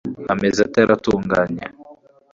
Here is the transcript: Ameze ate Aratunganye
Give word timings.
Ameze 0.33 0.59
ate 0.67 0.77
Aratunganye 0.83 1.65